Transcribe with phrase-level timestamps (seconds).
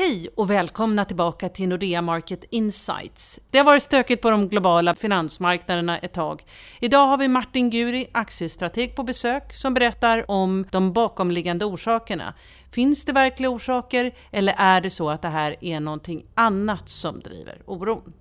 [0.00, 3.40] Hej och välkomna tillbaka till Nordea Market Insights.
[3.50, 6.42] Det har varit stökigt på de globala finansmarknaderna ett tag.
[6.80, 12.34] Idag har vi Martin Guri, aktiestrateg på besök, som berättar om de bakomliggande orsakerna.
[12.70, 17.20] Finns det verkliga orsaker eller är det så att det här är någonting annat som
[17.20, 18.12] driver oron?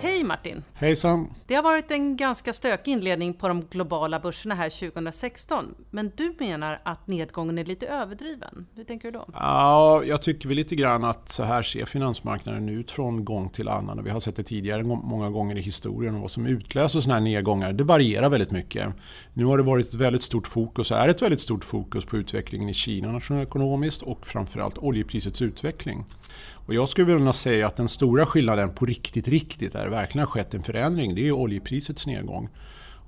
[0.00, 0.62] Hej Martin!
[0.74, 1.34] Hejsan!
[1.46, 5.74] Det har varit en ganska stökig inledning på de globala börserna här 2016.
[5.90, 8.66] Men du menar att nedgången är lite överdriven.
[8.74, 9.28] Hur tänker du då?
[9.32, 13.68] Ja, jag tycker väl lite grann att så här ser finansmarknaden ut från gång till
[13.68, 14.04] annan.
[14.04, 16.14] vi har sett det tidigare många gånger i historien.
[16.14, 18.86] Och vad som utlöser sådana här nedgångar, det varierar väldigt mycket.
[19.32, 22.16] Nu har det varit ett väldigt stort fokus, och är ett väldigt stort fokus på
[22.16, 26.04] utvecklingen i Kina nationalekonomiskt och framförallt oljeprisets utveckling.
[26.68, 30.26] Och jag skulle vilja säga att den stora skillnaden på riktigt, riktigt, där det verkligen
[30.26, 32.48] har skett en förändring, det är oljeprisets nedgång.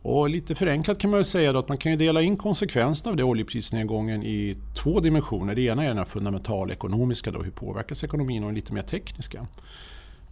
[0.02, 4.22] Och lite förenklat kan man säga att man kan dela in konsekvenserna av det oljeprisnedgången
[4.22, 5.54] i två dimensioner.
[5.54, 9.46] Det ena är den fundamentalekonomiska, då, hur påverkas ekonomin, och den lite mer tekniska.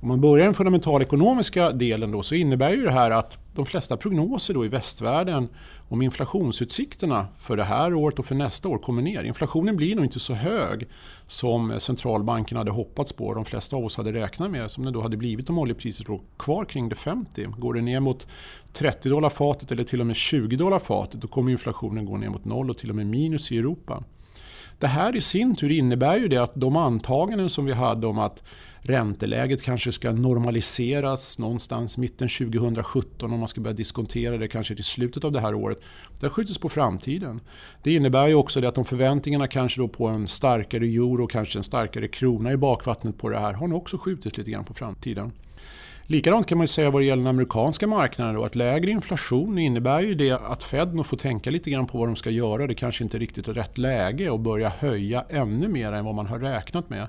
[0.00, 3.96] Om man börjar den fundamentalekonomiska delen då, så innebär ju det här att de flesta
[3.96, 5.48] prognoser då i västvärlden
[5.88, 9.24] om inflationsutsikterna för det här året och för nästa år kommer ner.
[9.24, 10.88] Inflationen blir nog inte så hög
[11.26, 13.26] som centralbanken hade hoppats på.
[13.26, 16.08] och De flesta av oss hade räknat med som det då hade blivit om oljepriset
[16.08, 17.46] låg kvar kring det 50.
[17.58, 18.26] Går det ner mot
[18.72, 22.28] 30 dollar fatet eller till och med 20 dollar fatet då kommer inflationen gå ner
[22.28, 24.04] mot noll och till och med minus i Europa.
[24.78, 28.18] Det här i sin tur innebär ju det att de antaganden som vi hade om
[28.18, 28.42] att
[28.80, 34.84] ränteläget kanske ska normaliseras någonstans mitten 2017 om man ska börja diskontera det kanske till
[34.84, 35.78] slutet av det här året.
[36.20, 37.40] Det har skjutits på framtiden.
[37.82, 41.30] Det innebär ju också det att de förväntningarna kanske då på en starkare euro och
[41.30, 44.64] kanske en starkare krona i bakvattnet på det här har nog också skjutits lite grann
[44.64, 45.32] på framtiden.
[46.10, 48.34] Likadant kan man säga vad det gäller den amerikanska marknaden.
[48.34, 51.98] Då, att lägre inflation innebär ju det att Fed nog får tänka lite grann på
[51.98, 52.66] vad de ska göra.
[52.66, 56.26] Det kanske inte riktigt är rätt läge att börja höja ännu mer än vad man
[56.26, 57.06] har räknat med.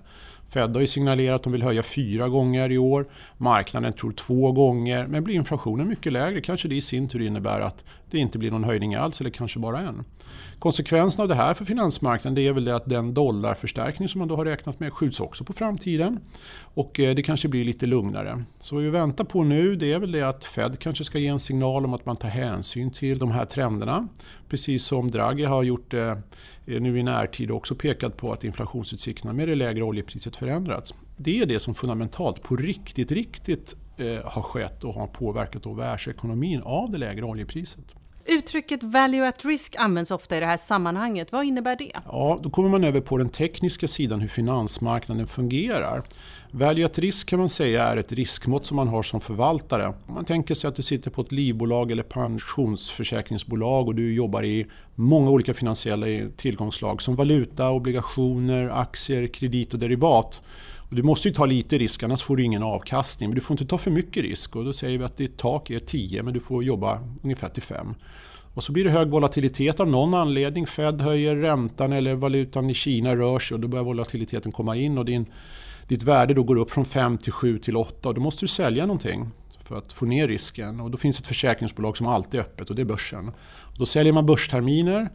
[0.50, 3.08] Fed har ju signalerat att de vill höja fyra gånger i år.
[3.38, 5.08] Marknaden tror två gånger.
[5.08, 8.52] Men blir inflationen mycket lägre kanske det i sin tur innebär att det inte blir
[8.52, 10.04] någon höjning alls eller kanske bara en.
[10.60, 14.28] Konsekvensen av det här för finansmarknaden det är väl det att den dollarförstärkning som man
[14.28, 16.20] då har räknat med skjuts också på framtiden.
[16.62, 18.44] Och eh, det kanske blir lite lugnare.
[18.60, 21.28] Så vad vi väntar på nu det är väl det att Fed kanske ska ge
[21.28, 24.08] en signal om att man tar hänsyn till de här trenderna.
[24.50, 26.16] Precis som Draghi har gjort eh,
[26.70, 30.94] nu i närtid också pekat på att inflationsutsikterna med det lägre oljepriset förändrats.
[31.18, 36.62] Det är det som fundamentalt på riktigt, riktigt eh, har skett och har påverkat världsekonomin
[36.64, 37.96] av det lägre oljepriset.
[38.32, 41.32] Uttrycket value at risk används ofta i det här sammanhanget.
[41.32, 41.92] Vad innebär det?
[42.06, 46.04] Ja, då kommer man över på den tekniska sidan hur finansmarknaden fungerar.
[46.52, 49.94] Value at risk kan man säga är ett riskmått som man har som förvaltare.
[50.08, 54.66] Man tänker sig att du sitter på ett livbolag eller pensionsförsäkringsbolag och du jobbar i
[54.96, 56.06] många olika finansiella
[56.38, 60.42] tillgångslag som valuta, obligationer, aktier, kredit och derivat.
[60.90, 63.30] Och du måste ju ta lite risk annars får du ingen avkastning.
[63.30, 65.70] Men du får inte ta för mycket risk och då säger vi att ditt tak
[65.70, 67.96] är 10 men du får jobba ungefär till 5.
[68.54, 70.68] Och så blir det hög volatilitet av någon anledning.
[70.68, 74.98] Fed höjer räntan eller valutan i Kina rör sig och då börjar volatiliteten komma in
[74.98, 75.26] och din,
[75.88, 78.48] ditt värde då går upp från 5 till 7 till 8 och då måste du
[78.48, 79.30] sälja någonting
[79.64, 80.80] för att få ner risken.
[80.80, 83.32] Och då finns ett försäkringsbolag som alltid är öppet och det är börsen.
[83.78, 85.10] Då säljer man börsterminer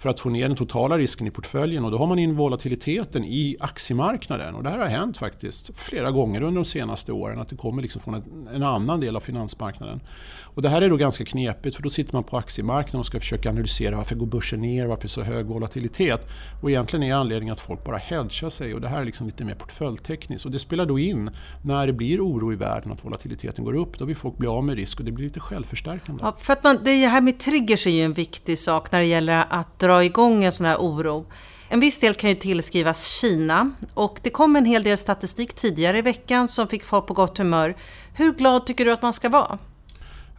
[0.00, 3.24] för att få ner den totala risken i portföljen och då har man in volatiliteten
[3.24, 4.54] i aktiemarknaden.
[4.54, 7.82] Och det här har hänt faktiskt flera gånger under de senaste åren att det kommer
[7.82, 8.14] liksom från
[8.54, 10.00] en, annan del av finansmarknaden.
[10.42, 13.20] Och det här är då ganska knepigt för då sitter man på aktiemarknaden och ska
[13.20, 16.28] försöka analysera varför går börsen ner, varför är så hög volatilitet?
[16.62, 19.44] Och egentligen är anledningen att folk bara hedgar sig och det här är liksom lite
[19.44, 20.46] mer portföljtekniskt.
[20.46, 21.30] Och det spelar då in
[21.62, 23.98] när det blir oro i världen att volatiliteten går upp.
[23.98, 26.22] Då vill folk bli av med risk och det blir lite självförstärkande.
[26.24, 29.06] Ja, för att man, det här med triggers är ju en viktig sak när det
[29.06, 31.26] gäller att dra dra igång en sån här oro.
[31.68, 35.98] En viss del kan ju tillskrivas Kina och det kom en hel del statistik tidigare
[35.98, 37.76] i veckan som fick folk på gott humör.
[38.14, 39.58] Hur glad tycker du att man ska vara?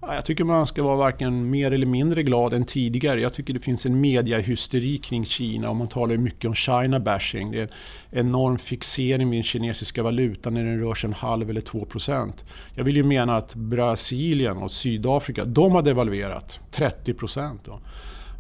[0.01, 3.21] Jag tycker man ska vara varken mer eller mindre glad än tidigare.
[3.21, 7.51] Jag tycker det finns en mediahysteri kring Kina och man talar mycket om China bashing.
[7.51, 7.69] Det är
[8.09, 11.85] en enorm fixering vid den kinesiska valutan när den rör sig en halv eller två
[11.85, 12.45] procent.
[12.75, 17.67] Jag vill ju mena att Brasilien och Sydafrika, de har devalverat 30 procent.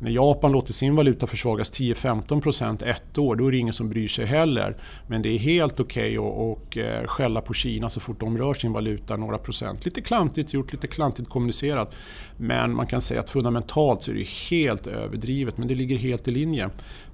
[0.03, 4.07] När Japan låter sin valuta försvagas 10-15% ett år, då är det ingen som bryr
[4.07, 4.77] sig heller.
[5.07, 8.53] Men det är helt okej okay att eh, skälla på Kina så fort de rör
[8.53, 9.85] sin valuta några procent.
[9.85, 11.95] Lite klantigt gjort, lite klantigt kommunicerat.
[12.37, 16.27] Men man kan säga att fundamentalt så är det helt överdrivet, men det ligger helt
[16.27, 16.69] i linje.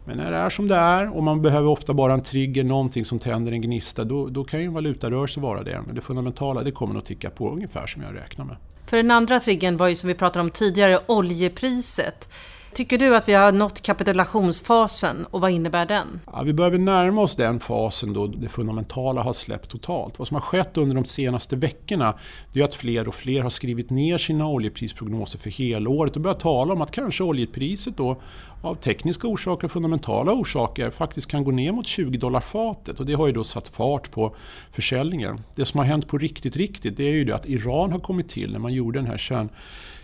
[0.05, 3.05] Men när det är som det är och man behöver ofta bara en trigger, någonting
[3.05, 5.81] som tänder en gnista, då, då kan ju en valutarörelse vara det.
[5.85, 8.55] Men det fundamentala det kommer att ticka på ungefär som jag räknar med.
[8.85, 12.29] För den andra triggern var ju som vi pratade om tidigare, oljepriset.
[12.77, 16.19] Tycker du att vi har nått kapitulationsfasen och vad innebär den?
[16.25, 20.19] Ja, vi börjar närma oss den fasen då det fundamentala har släppt totalt.
[20.19, 22.13] Vad som har skett under de senaste veckorna
[22.53, 26.39] det är att fler och fler har skrivit ner sina oljeprisprognoser för helåret och börjat
[26.39, 28.21] tala om att kanske oljepriset då
[28.61, 33.05] av tekniska orsaker och fundamentala orsaker faktiskt kan gå ner mot 20 dollar fatet och
[33.05, 34.35] det har ju då satt fart på
[34.71, 35.41] försäljningen.
[35.55, 38.29] Det som har hänt på riktigt, riktigt det är ju det att Iran har kommit
[38.29, 39.17] till när man gjorde den här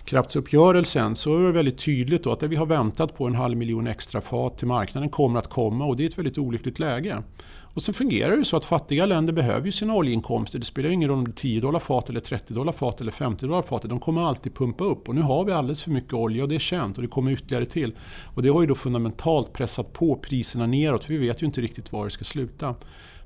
[0.06, 3.58] Kraftuppgörelsen så är det väldigt tydligt då att det vi har väntat på en halv
[3.58, 7.24] miljon extra fat till marknaden kommer att komma och det är ett väldigt olyckligt läge.
[7.74, 10.60] Och sen fungerar det så att fattiga länder behöver ju sina oljeinkomster.
[10.60, 13.12] Det spelar ingen roll om det är 10 dollar fat, eller 30 dollar fat eller
[13.12, 13.81] 50 dollar fat.
[13.81, 15.10] De kommer alltid pumpa upp.
[15.10, 17.31] Och nu har vi alldeles för mycket olja och det är känt och det kommer
[17.31, 17.96] ytterligare till.
[18.36, 21.62] Och det har ju då fundamentalt pressat på priserna neråt för vi vet ju inte
[21.62, 22.75] riktigt var det ska sluta.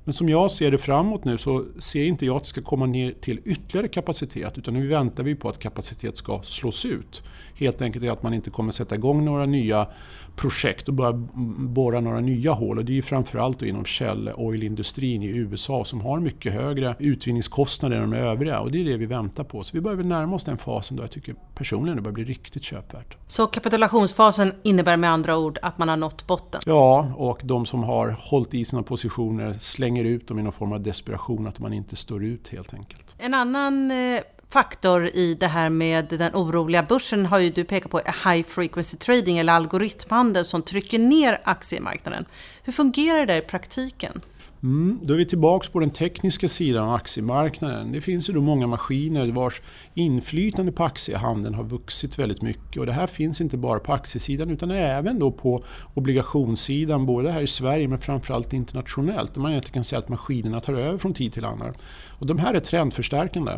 [0.08, 2.86] Men som jag ser det framåt nu så ser inte jag att det ska komma
[2.86, 7.22] ner till ytterligare kapacitet utan nu väntar vi på att kapacitet ska slås ut.
[7.54, 9.88] Helt enkelt är att man inte kommer sätta igång några nya
[10.36, 11.12] projekt och börja
[11.58, 12.78] borra några nya hål.
[12.78, 17.96] Och det är ju framförallt inom käll Oil-industrin i USA som har mycket högre utvinningskostnader
[17.96, 18.60] än de övriga.
[18.60, 19.62] Och det är det vi väntar på.
[19.62, 22.62] Så vi börjar närma oss den fasen då jag tycker personligen det börjar bli riktigt
[22.62, 23.16] köpvärt.
[23.26, 26.60] Så kapitulationsfasen innebär med andra ord att man har nått botten?
[26.66, 30.72] Ja, och de som har hållit i sina positioner slänger ut dem i någon form
[30.72, 33.16] av desperation att man inte står ut helt enkelt.
[33.18, 34.20] En annan eh,
[34.50, 38.96] faktor i det här med den oroliga börsen har ju du pekat på high frequency
[38.96, 42.24] trading eller algoritmhandel som trycker ner aktiemarknaden.
[42.62, 44.20] Hur fungerar det i praktiken?
[44.62, 47.92] Mm, då är vi tillbaka på den tekniska sidan av aktiemarknaden.
[47.92, 49.62] Det finns ju då många maskiner vars
[49.94, 52.76] inflytande på aktiehandeln har vuxit väldigt mycket.
[52.76, 55.64] Och det här finns inte bara på aktiesidan utan även då på
[55.94, 59.34] obligationssidan, både här i Sverige men framförallt internationellt.
[59.34, 61.74] Där man egentligen kan säga att maskinerna tar över från tid till annan.
[62.08, 63.52] Och de här är trendförstärkande.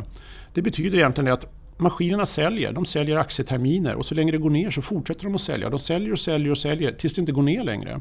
[0.54, 2.72] Det betyder egentligen att maskinerna säljer.
[2.72, 5.70] De säljer aktieterminer och så länge det går ner så fortsätter de att sälja.
[5.70, 8.00] De säljer och säljer och säljer tills det inte går ner längre.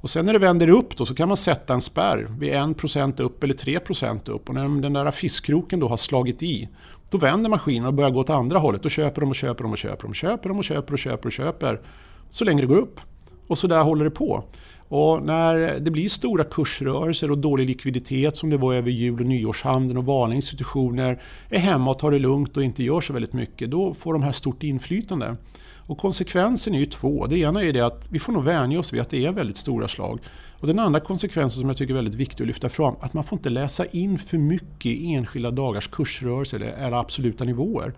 [0.00, 3.20] Och sen när det vänder upp då så kan man sätta en spärr vid 1%
[3.20, 4.48] upp eller 3% upp.
[4.48, 6.68] Och när den där fiskkroken då har slagit i
[7.10, 8.82] då vänder maskinen och börjar gå åt andra hållet.
[8.82, 10.14] Då köper de och köper de och köper de.
[10.14, 11.80] Köper de och köper och köper och köper.
[12.30, 13.00] Så länge det går upp.
[13.46, 14.44] Och så där håller det på.
[14.88, 19.26] Och när det blir stora kursrörelser och dålig likviditet som det var över jul och
[19.26, 23.32] nyårshandeln och vanliga institutioner är hemma och tar det lugnt och inte gör så väldigt
[23.32, 25.36] mycket, då får de här stort inflytande.
[25.90, 27.26] Och konsekvensen är ju två.
[27.26, 29.56] Det ena är det att vi får nog vänja oss vid att det är väldigt
[29.56, 30.20] stora slag.
[30.60, 33.24] Och den andra konsekvensen som jag tycker är väldigt viktig att lyfta fram, att man
[33.24, 37.94] får inte läsa in för mycket i enskilda dagars kursrörelser eller absoluta nivåer.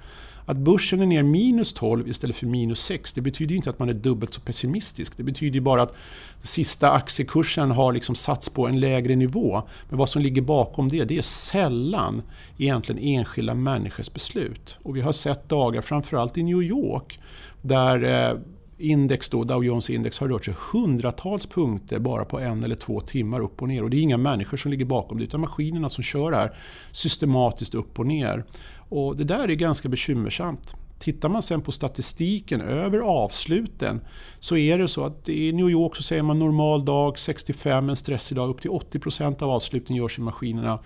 [0.46, 3.88] Att börsen är ner minus 12 istället för minus 6, det betyder inte att man
[3.88, 5.16] är dubbelt så pessimistisk.
[5.16, 5.96] Det betyder bara att
[6.42, 9.62] sista aktiekursen har liksom satts på en lägre nivå.
[9.88, 12.22] Men vad som ligger bakom det, det är sällan
[12.58, 14.78] egentligen enskilda människors beslut.
[14.82, 17.20] Och vi har sett dagar, framförallt i New York,
[17.62, 18.38] där eh,
[18.78, 23.00] index då, Dow Jones index har rört sig hundratals punkter bara på en eller två
[23.00, 23.82] timmar upp och ner.
[23.82, 26.56] Och det är inga människor som ligger bakom det utan maskinerna som kör det här
[26.92, 28.44] systematiskt upp och ner.
[28.88, 30.74] Och det där är ganska bekymmersamt.
[30.98, 34.00] Tittar man sen på statistiken över avsluten
[34.40, 37.96] så är det så att i New York så säger man normal dag 65, en
[37.96, 40.78] stressig dag upp till 80% av avsluten görs i maskinerna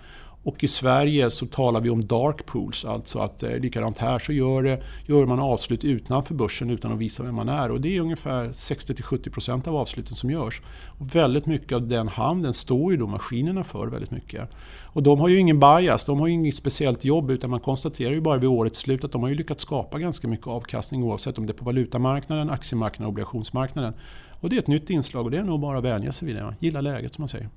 [0.43, 4.33] och i Sverige så talar vi om dark pools, alltså att eh, likadant här så
[4.33, 7.71] gör, det, gör man avslut utanför börsen utan att visa vem man är.
[7.71, 10.61] Och det är ungefär 60-70% av avsluten som görs.
[10.99, 14.49] Och väldigt mycket av den handeln står ju då maskinerna för väldigt mycket.
[14.83, 18.11] Och de har ju ingen bias, de har ju inget speciellt jobb utan man konstaterar
[18.11, 21.37] ju bara vid årets slut att de har ju lyckats skapa ganska mycket avkastning oavsett
[21.37, 23.93] om det är på valutamarknaden, aktiemarknaden, obligationsmarknaden.
[24.41, 26.35] Och det är ett nytt inslag och det är nog bara att vänja sig vid
[26.35, 26.55] det.
[26.59, 27.49] Gilla läget som man säger.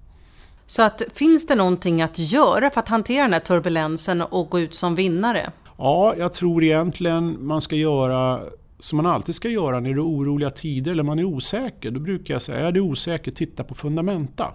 [0.71, 4.61] Så att, finns det någonting att göra för att hantera den här turbulensen och gå
[4.61, 5.53] ut som vinnare?
[5.79, 8.41] Ja, jag tror egentligen man ska göra
[8.79, 11.91] som man alltid ska göra när det är oroliga tider eller man är osäker.
[11.91, 14.55] Då brukar jag säga, är du osäker, titta på fundamenta.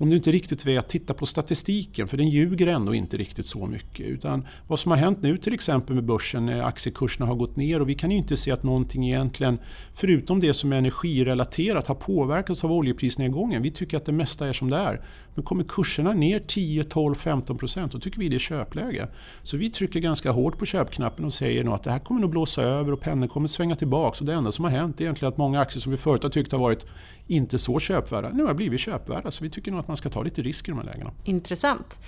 [0.00, 3.66] Om du inte riktigt vet, titta på statistiken för den ljuger ändå inte riktigt så
[3.66, 4.06] mycket.
[4.06, 7.80] Utan vad som har hänt nu till exempel med börsen när aktiekurserna har gått ner
[7.80, 9.58] och vi kan ju inte se att någonting egentligen,
[9.94, 13.62] förutom det som är energirelaterat, har påverkats av oljeprisnedgången.
[13.62, 15.00] Vi tycker att det mesta är som det är.
[15.34, 19.08] Men kommer kurserna ner 10, 12, 15 procent, då tycker vi det är köpläge.
[19.42, 22.30] Så vi trycker ganska hårt på köpknappen och säger nog att det här kommer nog
[22.30, 24.16] blåsa över och pendeln kommer svänga tillbaka.
[24.20, 26.30] Och det enda som har hänt är egentligen att många aktier som vi förut har
[26.30, 26.86] tyckt har varit
[27.26, 29.30] inte så köpvärda, nu har blivit köpvärda.
[29.30, 31.10] Så vi tycker nog att man ska ta lite risk i de här lägena.
[31.24, 32.00] Intressant.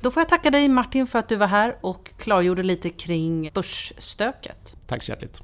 [0.00, 3.50] Då får jag tacka dig Martin för att du var här och klargjorde lite kring
[3.54, 4.76] börsstöket.
[4.86, 5.42] Tack så hjärtligt.